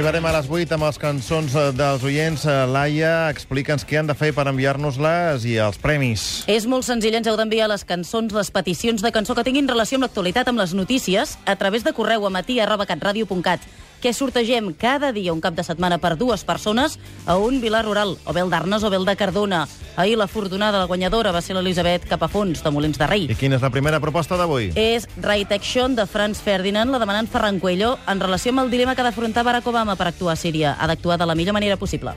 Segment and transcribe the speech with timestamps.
[0.00, 2.46] Arribarem a les 8 amb les cançons eh, dels oients.
[2.48, 6.24] Eh, Laia, explica'ns què han de fer per enviar-nos-les i els premis.
[6.48, 10.00] És molt senzill, ens heu d'enviar les cançons, les peticions de cançó que tinguin relació
[10.00, 13.68] amb l'actualitat, amb les notícies, a través de correu a matí arroba catradio.cat
[14.00, 18.16] que sortegem cada dia un cap de setmana per dues persones a un Vilar Rural,
[18.24, 19.66] o bé el d'Arnes o bé el de Cardona.
[19.96, 23.28] Ahir l'afortunada, la guanyadora, va ser l'Elisabet Capafons, de Molins de Rei.
[23.30, 24.72] I quina és la primera proposta d'avui?
[24.74, 28.94] És Right Action, de Franz Ferdinand, la demanant Ferran Cuello, en relació amb el dilema
[28.94, 30.76] que ha d'afrontar Barack Obama per actuar a Síria.
[30.80, 32.16] Ha d'actuar de la millor manera possible.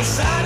[0.00, 0.39] Sometimes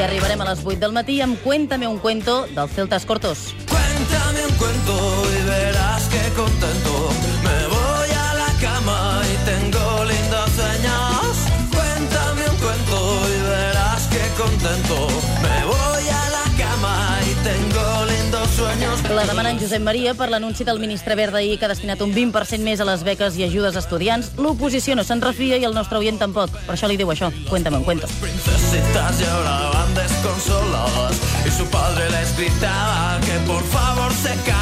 [0.00, 3.52] I arribarem a les 8 del matí amb Cuéntame un cuento dels Celtas Cortos.
[3.68, 4.96] Cuéntame un cuento
[5.28, 7.10] y verás que contento
[7.44, 11.36] me voy a la cama y tengo lindos sueños.
[11.68, 12.96] Cuéntame un cuento
[13.28, 15.06] y verás que contento
[15.44, 19.10] me voy a la cama y tengo lindos sueños.
[19.10, 22.14] La demana en Josep Maria per l'anunci del ministre Verd ahir que ha destinat un
[22.16, 24.32] 20% més a les beques i ajudes a estudiants.
[24.38, 26.56] L'oposició no se'n refia i el nostre oient tampoc.
[26.64, 27.28] Per això li diu això.
[27.50, 28.08] Cuéntame un cuento.
[28.22, 29.89] Princesitas y ahora desconsoladas
[31.50, 34.59] su padre les gritaba que por favor se callara.